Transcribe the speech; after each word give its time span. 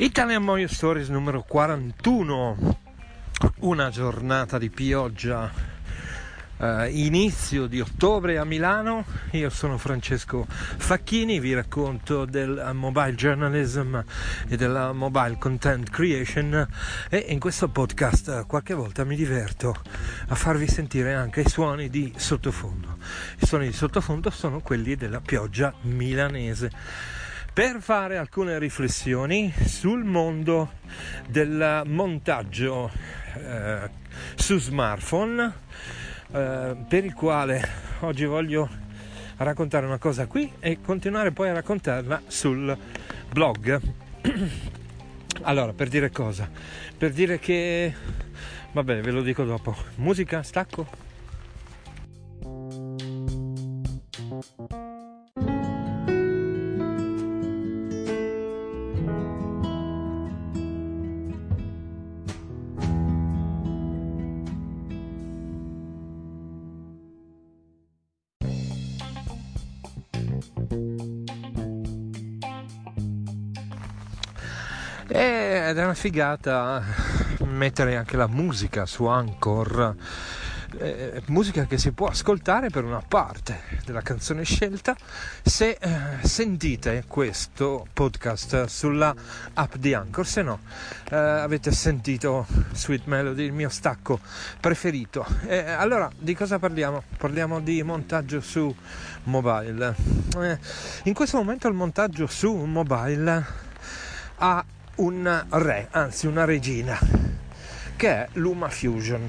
Italian 0.00 0.44
Moyo 0.44 0.68
Stories 0.68 1.08
numero 1.08 1.42
41, 1.42 2.78
una 3.62 3.90
giornata 3.90 4.56
di 4.56 4.70
pioggia, 4.70 5.50
eh, 6.56 6.88
inizio 6.90 7.66
di 7.66 7.80
ottobre 7.80 8.38
a 8.38 8.44
Milano, 8.44 9.04
io 9.32 9.50
sono 9.50 9.76
Francesco 9.76 10.46
Facchini, 10.48 11.40
vi 11.40 11.52
racconto 11.52 12.26
del 12.26 12.70
mobile 12.74 13.16
journalism 13.16 13.98
e 14.46 14.56
della 14.56 14.92
mobile 14.92 15.36
content 15.36 15.90
creation. 15.90 16.64
E 17.10 17.16
in 17.30 17.40
questo 17.40 17.68
podcast 17.68 18.46
qualche 18.46 18.74
volta 18.74 19.02
mi 19.02 19.16
diverto 19.16 19.74
a 20.28 20.34
farvi 20.36 20.68
sentire 20.68 21.14
anche 21.14 21.40
i 21.40 21.48
suoni 21.48 21.90
di 21.90 22.14
sottofondo. 22.16 22.98
I 23.40 23.46
suoni 23.46 23.66
di 23.66 23.72
sottofondo 23.72 24.30
sono 24.30 24.60
quelli 24.60 24.94
della 24.94 25.20
pioggia 25.20 25.74
milanese 25.80 26.70
per 27.52 27.80
fare 27.80 28.16
alcune 28.16 28.58
riflessioni 28.58 29.52
sul 29.64 30.04
mondo 30.04 30.72
del 31.28 31.82
montaggio 31.86 32.90
eh, 33.34 33.90
su 34.34 34.58
smartphone, 34.58 35.52
eh, 36.32 36.76
per 36.88 37.04
il 37.04 37.14
quale 37.14 37.68
oggi 38.00 38.24
voglio 38.24 38.68
raccontare 39.38 39.86
una 39.86 39.98
cosa 39.98 40.26
qui 40.26 40.52
e 40.60 40.80
continuare 40.80 41.32
poi 41.32 41.48
a 41.48 41.54
raccontarla 41.54 42.22
sul 42.26 42.76
blog. 43.30 43.80
allora, 45.42 45.72
per 45.72 45.88
dire 45.88 46.10
cosa? 46.10 46.50
Per 46.96 47.12
dire 47.12 47.38
che... 47.38 47.94
Vabbè, 48.72 49.00
ve 49.00 49.10
lo 49.10 49.22
dico 49.22 49.44
dopo. 49.44 49.74
Musica, 49.96 50.42
stacco. 50.42 51.07
Ed 75.10 75.78
è 75.78 75.84
una 75.84 75.94
figata 75.94 76.82
mettere 77.40 77.96
anche 77.96 78.16
la 78.16 78.26
musica 78.26 78.84
su 78.84 79.06
Anchor 79.06 79.96
eh, 80.76 81.22
musica 81.28 81.64
che 81.64 81.78
si 81.78 81.92
può 81.92 82.08
ascoltare 82.08 82.68
per 82.68 82.84
una 82.84 83.02
parte 83.06 83.62
della 83.84 84.02
canzone 84.02 84.44
scelta. 84.44 84.94
Se 85.42 85.78
eh, 85.80 86.26
sentite 86.26 87.04
questo 87.08 87.86
podcast 87.92 88.66
sulla 88.66 89.14
app 89.54 89.76
di 89.76 89.94
Anchor 89.94 90.26
se 90.26 90.42
no 90.42 90.60
eh, 91.10 91.16
avete 91.16 91.72
sentito 91.72 92.46
Sweet 92.72 93.06
Melody 93.06 93.44
il 93.44 93.52
mio 93.52 93.70
stacco 93.70 94.20
preferito. 94.60 95.26
Allora 95.76 96.10
di 96.16 96.34
cosa 96.34 96.58
parliamo? 96.58 97.02
parliamo 97.16 97.60
di 97.60 97.82
montaggio 97.82 98.40
su 98.40 98.74
mobile. 99.24 99.94
Eh, 100.36 100.58
in 101.04 101.14
questo 101.14 101.38
momento 101.38 101.66
il 101.66 101.74
montaggio 101.74 102.26
su 102.26 102.52
mobile 102.52 103.46
ha 104.36 104.64
un 104.98 105.44
re 105.50 105.88
anzi 105.90 106.26
una 106.26 106.44
regina 106.44 106.98
che 107.96 108.08
è 108.08 108.28
Luma 108.34 108.68
Fusion. 108.68 109.28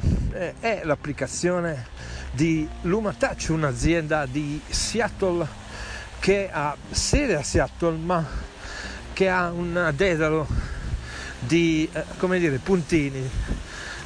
È 0.59 0.81
l'applicazione 0.83 1.87
di 2.31 2.67
Luma 2.81 3.13
Touch, 3.13 3.47
un'azienda 3.49 4.27
di 4.27 4.61
Seattle 4.69 5.47
che 6.19 6.49
ha 6.51 6.75
sede 6.91 7.35
a 7.35 7.43
Seattle 7.43 7.97
ma 7.97 8.23
che 9.13 9.27
ha 9.27 9.49
un 9.49 9.91
dedalo 9.95 10.47
di 11.39 11.89
eh, 11.91 12.39
dire, 12.39 12.57
puntini 12.57 13.29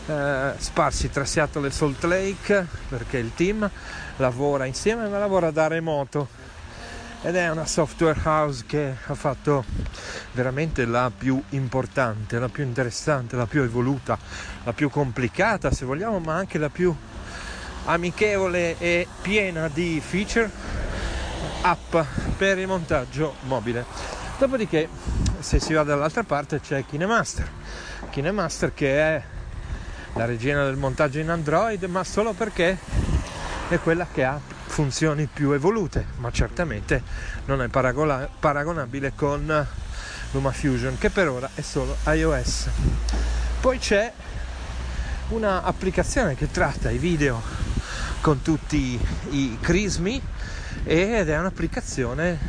eh, 0.06 0.52
sparsi 0.58 1.10
tra 1.10 1.26
Seattle 1.26 1.68
e 1.68 1.72
Salt 1.72 2.04
Lake 2.04 2.66
perché 2.88 3.18
il 3.18 3.34
team 3.36 3.70
lavora 4.18 4.66
insieme 4.66 5.08
ma 5.08 5.18
lavora 5.18 5.52
da 5.52 5.68
remoto 5.68 6.42
ed 7.26 7.38
è 7.38 7.50
una 7.50 7.66
software 7.66 8.20
house 8.22 8.66
che 8.68 8.96
ha 9.06 9.16
fatto 9.16 9.64
veramente 10.34 10.84
la 10.84 11.10
più 11.16 11.42
importante, 11.50 12.38
la 12.38 12.50
più 12.50 12.66
interessante, 12.66 13.38
la 13.38 13.46
più 13.46 13.62
evoluta, 13.62 14.18
la 14.66 14.74
più 14.74 14.90
complicata 14.90 15.72
se 15.72 15.86
vogliamo, 15.86 16.20
ma 16.20 16.36
anche 16.36 16.58
la 16.58 16.68
più 16.68 16.94
amichevole 17.86 18.78
e 18.78 19.08
piena 19.22 19.70
di 19.70 20.02
feature 20.06 20.52
app 21.62 21.96
per 22.36 22.58
il 22.58 22.68
montaggio 22.68 23.36
mobile. 23.44 23.86
Dopodiché, 24.38 24.90
se 25.40 25.62
si 25.62 25.72
va 25.72 25.84
dall'altra 25.84 26.24
parte, 26.24 26.60
c'è 26.60 26.84
KineMaster. 26.86 27.50
KineMaster 28.10 28.74
che 28.74 29.00
è 29.00 29.24
la 30.16 30.26
regina 30.26 30.66
del 30.66 30.76
montaggio 30.76 31.20
in 31.20 31.30
Android, 31.30 31.82
ma 31.86 32.04
solo 32.04 32.34
perché 32.34 32.78
è 33.70 33.80
quella 33.80 34.08
che 34.12 34.26
ha 34.26 34.38
funzioni 34.74 35.28
più 35.32 35.52
evolute, 35.52 36.04
ma 36.18 36.32
certamente 36.32 37.04
non 37.46 37.62
è 37.62 37.68
paragola- 37.68 38.28
paragonabile 38.28 39.14
con 39.14 39.68
LumaFusion 40.32 40.98
che 40.98 41.12
per 41.12 41.30
ora 41.30 41.48
è 41.54 41.62
solo 41.62 41.96
iOS. 42.08 42.70
Poi 43.62 43.78
c'è 43.78 44.12
un'applicazione 45.28 46.34
che 46.34 46.50
tratta 46.50 46.90
i 46.90 46.98
video 46.98 47.40
con 48.22 48.42
tutti 48.42 49.00
i 49.30 49.58
crismi 49.62 50.20
ed 50.84 51.30
è 51.30 51.38
un'applicazione 51.38 52.40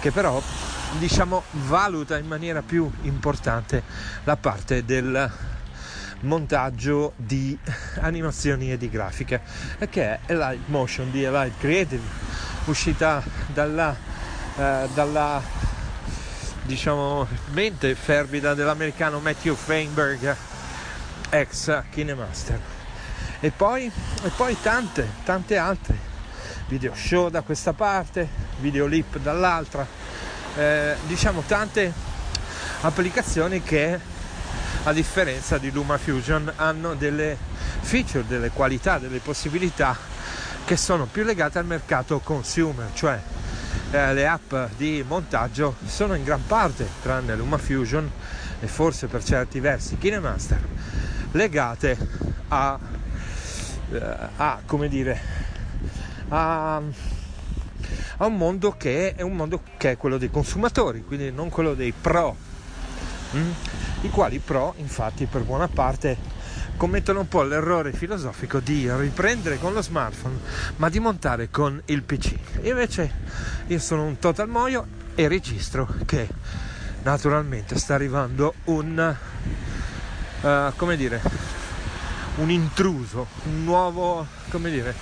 che 0.00 0.10
però 0.10 0.42
diciamo 0.98 1.44
valuta 1.68 2.18
in 2.18 2.26
maniera 2.26 2.62
più 2.62 2.90
importante 3.02 3.84
la 4.24 4.36
parte 4.36 4.84
del 4.84 5.30
montaggio 6.22 7.12
di 7.16 7.56
animazioni 8.00 8.72
e 8.72 8.78
di 8.78 8.88
grafiche 8.88 9.40
che 9.90 10.02
è 10.02 10.18
Elite 10.26 10.64
Motion 10.66 11.10
di 11.10 11.22
Elite 11.22 11.56
Creative 11.58 12.02
uscita 12.64 13.22
dalla, 13.52 13.96
eh, 14.56 14.88
dalla 14.94 15.42
diciamo 16.62 17.26
mente 17.50 17.94
fervida 17.94 18.54
dell'americano 18.54 19.18
Matthew 19.18 19.54
Feinberg 19.54 20.36
ex 21.30 21.82
Kinemaster. 21.90 22.60
E 23.40 23.50
poi, 23.50 23.90
e 24.22 24.28
poi 24.36 24.56
tante 24.60 25.08
tante 25.24 25.56
altre. 25.56 26.10
Video 26.68 26.94
show 26.94 27.28
da 27.28 27.42
questa 27.42 27.72
parte 27.72 28.28
video 28.60 28.86
lip 28.86 29.18
dall'altra. 29.18 29.86
Eh, 30.54 30.94
diciamo 31.06 31.42
tante 31.46 31.92
applicazioni 32.82 33.62
che 33.62 33.98
a 34.84 34.92
differenza 34.92 35.58
di 35.58 35.70
LumaFusion 35.70 36.54
hanno 36.56 36.94
delle 36.94 37.36
feature, 37.80 38.26
delle 38.26 38.50
qualità, 38.50 38.98
delle 38.98 39.20
possibilità 39.20 39.96
che 40.64 40.76
sono 40.76 41.06
più 41.06 41.22
legate 41.22 41.58
al 41.58 41.66
mercato 41.66 42.18
consumer, 42.18 42.88
cioè 42.92 43.20
eh, 43.92 44.12
le 44.12 44.26
app 44.26 44.54
di 44.76 45.04
montaggio 45.06 45.76
sono 45.86 46.14
in 46.14 46.24
gran 46.24 46.44
parte, 46.46 46.88
tranne 47.00 47.36
LumaFusion 47.36 48.10
e 48.60 48.66
forse 48.66 49.06
per 49.06 49.22
certi 49.22 49.60
versi 49.60 49.98
KineMaster, 49.98 50.60
legate 51.32 51.96
a, 52.48 52.78
eh, 53.92 54.16
a 54.36 54.62
come 54.66 54.88
dire, 54.88 55.20
a, 56.28 56.76
a 58.16 58.26
un 58.26 58.36
mondo 58.36 58.72
che 58.76 59.14
è 59.14 59.22
un 59.22 59.36
mondo 59.36 59.62
che 59.76 59.92
è 59.92 59.96
quello 59.96 60.18
dei 60.18 60.30
consumatori, 60.30 61.04
quindi 61.04 61.30
non 61.30 61.50
quello 61.50 61.74
dei 61.74 61.92
pro. 61.92 62.34
Mm? 63.36 63.50
I 64.02 64.10
quali 64.10 64.38
pro 64.38 64.74
infatti 64.76 65.26
per 65.26 65.42
buona 65.42 65.68
parte 65.68 66.16
commettono 66.76 67.20
un 67.20 67.28
po' 67.28 67.42
l'errore 67.42 67.92
filosofico 67.92 68.58
di 68.58 68.90
riprendere 68.92 69.58
con 69.58 69.72
lo 69.72 69.82
smartphone 69.82 70.38
ma 70.76 70.88
di 70.88 70.98
montare 70.98 71.50
con 71.50 71.80
il 71.86 72.02
PC. 72.02 72.34
Invece 72.62 73.10
io 73.66 73.78
sono 73.78 74.04
un 74.04 74.18
total 74.18 74.48
moio 74.48 74.86
e 75.14 75.28
registro 75.28 75.88
che 76.04 76.28
naturalmente 77.02 77.78
sta 77.78 77.94
arrivando 77.94 78.54
un 78.64 79.16
uh, 80.40 80.46
come 80.76 80.96
dire 80.96 81.20
un 82.36 82.50
intruso, 82.50 83.26
un 83.44 83.64
nuovo 83.64 84.26
come 84.48 84.70
dire 84.70 84.94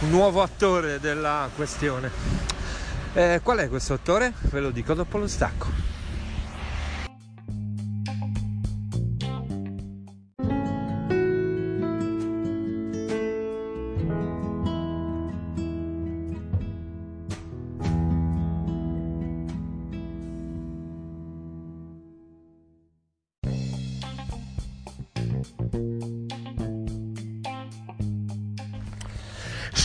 un 0.00 0.10
nuovo 0.10 0.42
attore 0.42 0.98
della 0.98 1.48
questione. 1.54 2.10
Eh, 3.14 3.40
qual 3.42 3.58
è 3.58 3.68
questo 3.68 3.92
attore? 3.92 4.32
Ve 4.50 4.60
lo 4.60 4.70
dico 4.70 4.94
dopo 4.94 5.18
lo 5.18 5.28
stacco. 5.28 5.81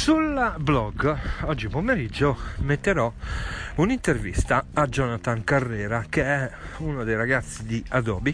Sul 0.08 0.56
blog 0.60 1.20
oggi 1.42 1.68
pomeriggio 1.68 2.38
metterò 2.60 3.12
un'intervista 3.76 4.68
a 4.72 4.88
Jonathan 4.88 5.44
Carrera 5.44 6.06
che 6.08 6.24
è 6.24 6.50
uno 6.78 7.04
dei 7.04 7.18
ragazzi 7.18 7.66
di 7.66 7.84
Adobe 7.90 8.34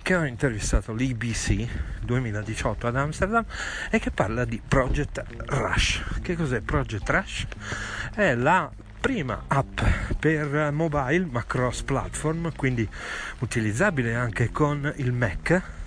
che 0.00 0.14
ho 0.14 0.24
intervistato 0.24 0.94
l'IBC 0.94 1.66
2018 2.00 2.86
ad 2.86 2.96
Amsterdam 2.96 3.44
e 3.90 3.98
che 3.98 4.10
parla 4.10 4.46
di 4.46 4.62
Project 4.66 5.22
Rush. 5.44 6.02
Che 6.22 6.36
cos'è 6.36 6.62
Project 6.62 7.10
Rush? 7.10 7.46
È 8.14 8.34
la 8.34 8.70
prima 8.98 9.44
app 9.46 9.78
per 10.18 10.72
mobile 10.72 11.26
ma 11.30 11.44
cross 11.44 11.82
platform, 11.82 12.50
quindi 12.56 12.88
utilizzabile 13.40 14.14
anche 14.14 14.50
con 14.50 14.90
il 14.96 15.12
Mac 15.12 15.79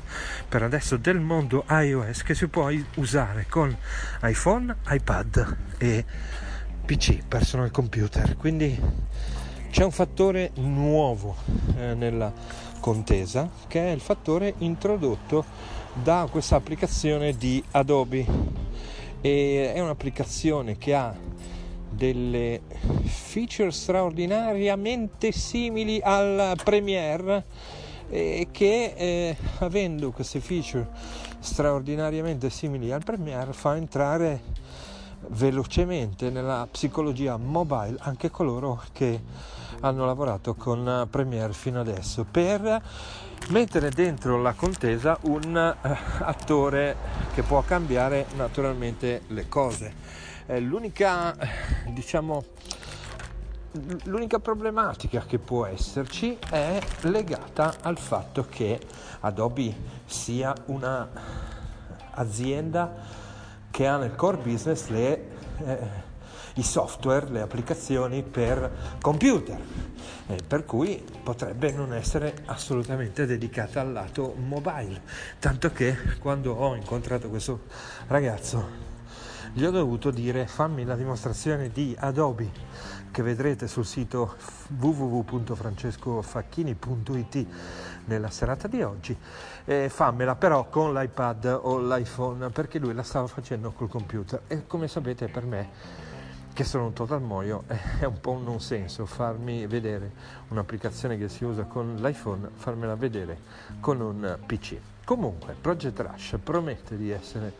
per 0.48 0.64
adesso 0.64 0.98
del 0.98 1.20
mondo 1.20 1.66
iOS 1.70 2.24
che 2.24 2.36
si 2.36 2.48
può 2.48 2.70
usare 2.96 3.46
con 3.50 3.76
iPhone, 4.24 4.76
iPad 4.88 5.58
e 5.78 6.06
PC, 6.86 7.26
personal 7.28 7.72
computer. 7.72 8.36
Quindi 8.38 8.80
c'è 9.70 9.84
un 9.84 9.92
fattore 9.92 10.52
nuovo 10.56 11.36
eh, 11.76 11.94
nella 11.94 12.32
contesa 12.80 13.50
che 13.68 13.88
è 13.88 13.92
il 13.92 14.02
fattore 14.02 14.54
introdotto 14.60 15.46
da 15.94 16.28
questa 16.30 16.58
applicazione 16.58 17.36
di 17.38 17.64
Adobe 17.72 18.26
e 19.22 19.72
è 19.74 19.80
un'applicazione 19.80 20.78
che 20.78 20.94
ha 20.94 21.16
delle 21.90 22.62
feature 23.06 23.72
straordinariamente 23.72 25.32
simili 25.32 26.00
al 26.04 26.56
Premiere 26.64 27.46
e 28.10 28.48
che 28.52 28.94
eh, 28.96 29.38
avendo 29.60 30.12
queste 30.12 30.40
feature 30.40 30.88
straordinariamente 31.40 32.50
simili 32.50 32.92
al 32.92 33.04
Premiere 33.04 33.54
fa 33.54 33.76
entrare 33.76 34.42
velocemente 35.30 36.30
nella 36.30 36.68
psicologia 36.70 37.38
mobile 37.38 37.96
anche 38.00 38.30
coloro 38.30 38.82
che 38.92 39.22
hanno 39.82 40.06
lavorato 40.06 40.54
con 40.56 41.08
Premiere 41.10 41.54
fino 41.54 41.80
adesso 41.80 42.26
per 42.30 42.82
mettere 43.50 43.90
dentro 43.90 44.42
la 44.42 44.54
contesa 44.54 45.18
un 45.22 45.76
uh, 45.82 45.88
attore 46.24 46.96
che 47.34 47.44
può 47.44 47.62
cambiare 47.62 48.28
naturalmente 48.36 49.24
le 49.28 49.50
cose. 49.50 49.94
Eh, 50.46 50.60
l'unica 50.60 51.36
diciamo 51.90 52.44
L'unica 54.04 54.38
problematica 54.38 55.26
che 55.26 55.40
può 55.40 55.66
esserci 55.66 56.38
è 56.48 56.80
legata 57.02 57.78
al 57.82 57.98
fatto 57.98 58.46
che 58.48 58.80
Adobe 59.22 59.76
sia 60.06 60.54
una 60.66 61.10
azienda 62.12 62.94
che 63.72 63.88
ha 63.88 63.98
nel 63.98 64.14
core 64.14 64.38
business 64.38 64.90
le, 64.90 65.28
eh, 65.66 65.78
i 66.56 66.62
software, 66.62 67.30
le 67.30 67.42
applicazioni 67.42 68.22
per 68.22 68.98
computer, 69.02 69.60
eh, 70.28 70.38
per 70.48 70.66
cui 70.66 71.04
potrebbe 71.24 71.72
non 71.72 71.96
essere 71.96 72.44
assolutamente 72.46 73.26
dedicata 73.26 73.82
al 73.82 73.92
lato 73.92 74.36
mobile. 74.38 75.02
Tanto 75.40 75.72
che 75.72 75.98
quando 76.20 76.54
ho 76.54 76.76
incontrato 76.76 77.28
questo 77.28 77.62
ragazzo 78.06 78.93
gli 79.56 79.66
ho 79.66 79.70
dovuto 79.70 80.10
dire 80.10 80.48
fammi 80.48 80.84
la 80.84 80.96
dimostrazione 80.96 81.70
di 81.70 81.96
Adobe 82.00 82.50
che 83.12 83.22
vedrete 83.22 83.68
sul 83.68 83.86
sito 83.86 84.34
www.francescofacchini.it 84.80 87.46
nella 88.06 88.32
serata 88.32 88.68
di 88.68 88.82
oggi. 88.82 89.16
E 89.66 89.90
fammela 89.90 90.34
però 90.36 90.68
con 90.70 90.92
l'iPad 90.92 91.60
o 91.62 91.78
l'iPhone 91.78 92.50
perché 92.50 92.80
lui 92.80 92.96
la 92.96 93.04
stava 93.04 93.28
facendo 93.28 93.74
col 93.74 93.90
computer. 93.90 94.42
E 94.48 94.66
come 94.66 94.88
sapete 94.88 95.28
per 95.28 95.46
me 95.46 95.70
che 96.52 96.64
sono 96.64 96.86
un 96.86 96.94
total 96.94 97.22
moio 97.22 97.66
è 98.00 98.06
un 98.06 98.20
po' 98.20 98.32
un 98.32 98.44
non 98.44 98.60
senso 98.60 99.06
farmi 99.06 99.68
vedere 99.68 100.12
un'applicazione 100.48 101.16
che 101.16 101.30
si 101.30 101.44
usa 101.44 101.66
con 101.66 101.98
l'iPhone 101.98 102.50
farmela 102.56 102.96
vedere 102.96 103.38
con 103.80 104.02
un 104.02 104.36
PC 104.46 104.93
Comunque, 105.06 105.54
Project 105.60 106.00
Rush 106.00 106.38
promette 106.42 106.96
di 106.96 107.12
essere 107.12 107.52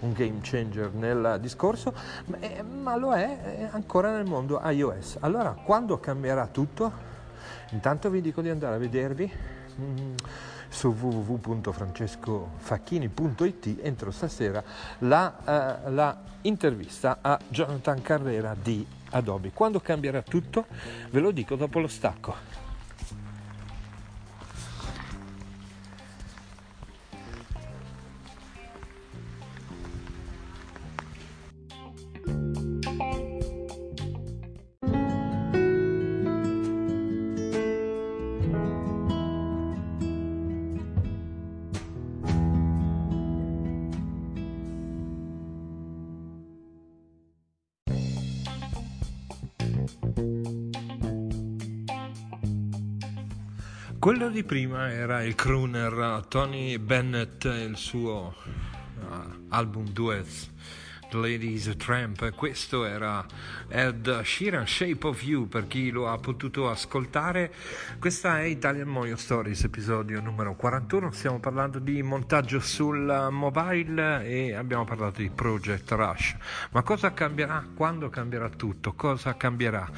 un 0.00 0.12
game 0.12 0.38
changer 0.40 0.92
nel 0.92 1.38
discorso, 1.40 1.92
ma, 2.26 2.38
eh, 2.38 2.62
lo 2.98 3.12
è 3.12 3.68
ancora 3.72 4.12
nel 4.12 4.24
mondo 4.24 4.60
iOS. 4.64 5.16
Allora, 5.20 5.50
quando 5.50 5.98
cambierà 5.98 6.46
tutto? 6.46 7.10
Intanto 7.70 8.08
vi 8.08 8.20
dico 8.20 8.40
di 8.40 8.50
andare 8.50 8.76
a 8.76 8.78
vedervi 8.78 9.28
mm, 9.80 10.14
su 10.68 10.86
www.francescofacchini.it 10.88 13.78
entro 13.82 14.12
stasera 14.12 14.62
la, 14.98 15.80
uh, 15.84 15.92
la 15.92 16.16
intervista 16.42 17.18
a 17.20 17.36
Jonathan 17.48 18.00
Carrera 18.00 18.54
di 18.60 18.86
Adobe. 19.10 19.50
Quando 19.52 19.80
cambierà 19.80 20.22
tutto? 20.22 20.66
Ve 21.10 21.18
lo 21.20 21.32
dico 21.32 21.56
dopo 21.56 21.80
lo 21.80 21.88
stacco. 21.88 22.61
Quello 53.98 54.30
di 54.30 54.42
prima 54.42 54.90
era 54.90 55.22
il 55.22 55.34
crooner 55.36 56.26
Tony 56.26 56.76
Bennett 56.78 57.44
e 57.44 57.62
il 57.62 57.76
suo 57.76 58.34
uh, 59.00 59.46
album 59.48 59.88
Duets 59.90 60.50
Ladies 61.14 61.74
Tramp. 61.76 62.34
Questo 62.34 62.84
era 62.84 63.24
Ed 63.68 64.22
Sheeran 64.22 64.66
Shape 64.66 65.06
of 65.06 65.22
You 65.22 65.48
per 65.48 65.66
chi 65.66 65.90
lo 65.90 66.08
ha 66.08 66.18
potuto 66.18 66.68
ascoltare. 66.68 67.52
Questa 67.98 68.40
è 68.40 68.44
Italian 68.44 68.88
Moyo 68.88 69.16
Stories, 69.16 69.64
episodio 69.64 70.20
numero 70.20 70.54
41. 70.54 71.12
Stiamo 71.12 71.40
parlando 71.40 71.78
di 71.78 72.02
montaggio 72.02 72.60
sul 72.60 73.28
mobile 73.30 74.24
e 74.24 74.54
abbiamo 74.54 74.84
parlato 74.84 75.20
di 75.20 75.30
Project 75.30 75.90
Rush. 75.92 76.36
Ma 76.70 76.82
cosa 76.82 77.12
cambierà? 77.12 77.66
Quando 77.74 78.08
cambierà 78.08 78.48
tutto? 78.48 78.94
Cosa 78.94 79.36
cambierà? 79.36 79.90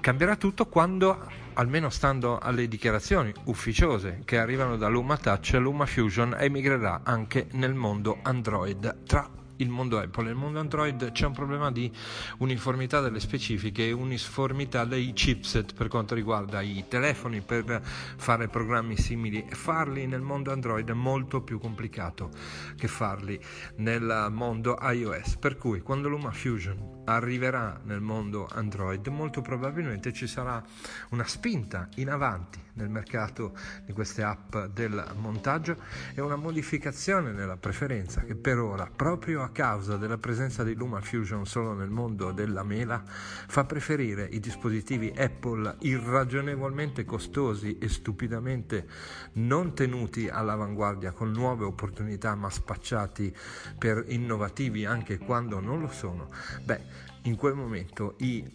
Cambierà 0.00 0.36
tutto 0.36 0.66
quando, 0.66 1.30
almeno 1.54 1.90
stando 1.90 2.38
alle 2.38 2.68
dichiarazioni 2.68 3.32
ufficiose 3.44 4.22
che 4.24 4.38
arrivano 4.38 4.76
da 4.76 4.88
Luma 4.88 5.16
Touch, 5.16 5.52
Luma 5.54 5.86
Fusion 5.86 6.34
emigrerà 6.38 7.02
anche 7.04 7.48
nel 7.52 7.74
mondo 7.74 8.18
Android 8.22 9.04
tra 9.04 9.39
il 9.62 9.68
mondo 9.68 9.98
Apple. 9.98 10.24
Nel 10.24 10.34
mondo 10.34 10.58
Android 10.58 11.12
c'è 11.12 11.26
un 11.26 11.32
problema 11.32 11.70
di 11.70 11.90
uniformità 12.38 13.00
delle 13.00 13.20
specifiche 13.20 13.86
e 13.86 13.92
uniformità 13.92 14.84
dei 14.84 15.12
chipset 15.12 15.74
per 15.74 15.88
quanto 15.88 16.14
riguarda 16.14 16.60
i 16.60 16.84
telefoni 16.88 17.40
per 17.40 17.82
fare 17.82 18.48
programmi 18.48 18.96
simili 18.96 19.44
farli 19.50 20.06
nel 20.06 20.20
mondo 20.20 20.52
Android 20.52 20.88
è 20.88 20.94
molto 20.94 21.42
più 21.42 21.58
complicato 21.58 22.30
che 22.76 22.88
farli 22.88 23.38
nel 23.76 24.28
mondo 24.30 24.78
iOS. 24.80 25.36
Per 25.36 25.56
cui 25.56 25.80
quando 25.80 26.08
Luma 26.08 26.30
Fusion 26.30 26.99
arriverà 27.14 27.80
nel 27.84 28.00
mondo 28.00 28.48
Android, 28.50 29.06
molto 29.08 29.40
probabilmente 29.40 30.12
ci 30.12 30.26
sarà 30.26 30.62
una 31.10 31.26
spinta 31.26 31.88
in 31.96 32.08
avanti 32.08 32.60
nel 32.74 32.88
mercato 32.88 33.52
di 33.84 33.92
queste 33.92 34.22
app 34.22 34.56
del 34.72 35.04
montaggio 35.16 35.76
e 36.14 36.20
una 36.20 36.36
modificazione 36.36 37.32
nella 37.32 37.56
preferenza 37.56 38.22
che 38.22 38.34
per 38.34 38.58
ora, 38.58 38.88
proprio 38.94 39.42
a 39.42 39.50
causa 39.50 39.96
della 39.96 40.18
presenza 40.18 40.62
di 40.62 40.74
Luma 40.74 41.00
Fusion 41.00 41.46
solo 41.46 41.74
nel 41.74 41.90
mondo 41.90 42.32
della 42.32 42.62
mela, 42.62 43.02
fa 43.04 43.64
preferire 43.64 44.24
i 44.24 44.40
dispositivi 44.40 45.12
Apple 45.16 45.76
irragionevolmente 45.80 47.04
costosi 47.04 47.76
e 47.78 47.88
stupidamente 47.88 48.86
non 49.32 49.74
tenuti 49.74 50.28
all'avanguardia 50.28 51.12
con 51.12 51.30
nuove 51.30 51.64
opportunità 51.64 52.34
ma 52.34 52.50
spacciati 52.50 53.34
per 53.78 54.04
innovativi 54.08 54.84
anche 54.84 55.18
quando 55.18 55.60
non 55.60 55.80
lo 55.80 55.88
sono. 55.88 56.30
Beh, 56.64 56.99
in 57.22 57.36
quel 57.36 57.54
momento 57.54 58.14
i, 58.18 58.50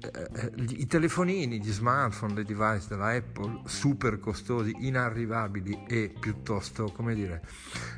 eh, 0.00 0.28
eh 0.32 0.52
i, 0.56 0.86
telefonini, 0.86 1.60
gli 1.60 1.70
smartphone, 1.70 2.34
le 2.34 2.44
device 2.44 2.88
della 2.88 3.10
Apple 3.10 3.62
super 3.66 4.18
costosi, 4.18 4.74
inarrivabili 4.80 5.84
e 5.86 6.12
piuttosto, 6.18 6.90
come 6.90 7.14
dire, 7.14 7.42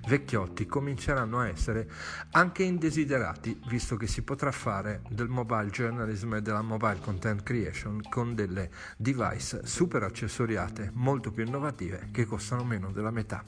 vecchiotti 0.06 0.66
cominceranno 0.66 1.40
a 1.40 1.48
essere 1.48 1.90
anche 2.32 2.62
indesiderati, 2.64 3.60
visto 3.68 3.96
che 3.96 4.06
si 4.06 4.22
potrà 4.22 4.50
fare 4.50 5.02
del 5.08 5.28
mobile 5.28 5.70
journalism 5.70 6.34
e 6.34 6.42
della 6.42 6.62
mobile 6.62 6.98
content 7.00 7.42
creation 7.42 8.00
con 8.08 8.34
delle 8.34 8.70
device 8.96 9.66
super 9.66 10.02
accessoriate, 10.02 10.90
molto 10.94 11.30
più 11.30 11.44
innovative, 11.44 12.08
che 12.12 12.26
costano 12.26 12.64
meno 12.64 12.90
della 12.90 13.10
metà. 13.10 13.44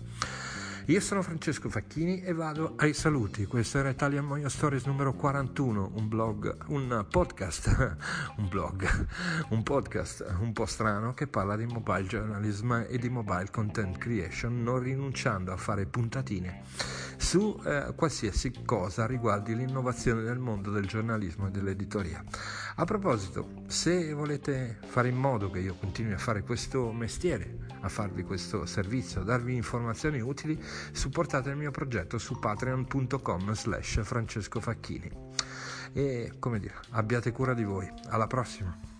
Io 0.87 1.01
sono 1.01 1.23
Francesco 1.23 1.69
Facchini 1.69 2.23
e 2.23 2.33
vado 2.33 2.75
ai 2.77 2.95
saluti. 2.95 3.45
Questo 3.45 3.79
era 3.79 3.91
Italian 3.91 4.25
Moya 4.25 4.49
Stories 4.49 4.85
numero 4.87 5.13
41, 5.13 5.93
un 5.95 6.09
blog, 6.09 6.57
un 6.69 7.07
podcast, 7.09 7.97
un 8.39 8.49
blog, 8.49 9.07
un 9.51 9.63
podcast 9.63 10.25
un 10.41 10.53
po' 10.53 10.67
strano 10.67 11.13
che 11.13 11.27
parla 11.27 11.57
di 11.57 11.67
mobile 11.67 12.05
journalism 12.05 12.87
e 12.89 12.99
di 12.99 13.11
mobile 13.11 13.51
content 13.51 13.99
creation, 13.99 14.63
non 14.63 14.81
rinunciando 14.81 15.53
a 15.53 15.57
fare 15.57 15.87
puntatine 15.87 16.63
su 17.21 17.61
eh, 17.65 17.93
qualsiasi 17.95 18.51
cosa 18.65 19.07
riguardi 19.07 19.55
l'innovazione 19.55 20.23
nel 20.23 20.39
mondo 20.39 20.71
del 20.71 20.87
giornalismo 20.87 21.49
e 21.49 21.51
dell'editoria. 21.51 22.25
A 22.81 22.85
proposito, 22.87 23.47
se 23.67 24.15
volete 24.15 24.79
fare 24.87 25.09
in 25.09 25.17
modo 25.17 25.51
che 25.51 25.59
io 25.59 25.75
continui 25.75 26.15
a 26.15 26.19
fare 26.19 26.43
questo 26.43 26.91
mestiere, 26.93 27.67
a 27.83 27.91
farvi 27.91 28.23
questo 28.23 28.65
servizio, 28.65 29.21
a 29.21 29.25
darvi 29.25 29.55
informazioni 29.55 30.19
utili, 30.21 30.59
supportate 30.91 31.51
il 31.51 31.57
mio 31.57 31.73
progetto 31.73 32.17
su 32.17 32.39
patreon.com 32.39 33.53
slash 33.53 34.01
francesco. 34.03 34.63
E 35.93 36.33
come 36.39 36.59
dire, 36.59 36.75
abbiate 36.93 37.33
cura 37.33 37.53
di 37.53 37.65
voi. 37.65 37.87
Alla 38.09 38.27
prossima! 38.27 39.00